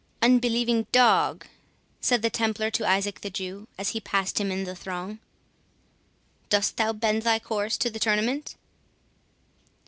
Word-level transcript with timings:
"Unbelieving 0.23 0.87
dog," 0.91 1.45
said 1.99 2.23
the 2.23 2.29
Templar 2.31 2.71
to 2.71 2.87
Isaac 2.89 3.21
the 3.21 3.29
Jew, 3.29 3.67
as 3.77 3.89
he 3.89 3.99
passed 3.99 4.41
him 4.41 4.51
in 4.51 4.63
the 4.63 4.75
throng, 4.75 5.19
"dost 6.49 6.77
thou 6.77 6.91
bend 6.91 7.21
thy 7.21 7.37
course 7.37 7.77
to 7.77 7.89
the 7.91 7.99
tournament?" 7.99 8.55